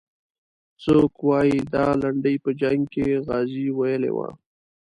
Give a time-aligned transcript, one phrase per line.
[0.83, 4.27] څوک وایي دا لنډۍ په جنګ کې غازي ویلې وه.